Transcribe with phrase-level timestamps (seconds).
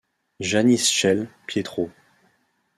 [0.39, 1.91] Janice Shell, Pietro.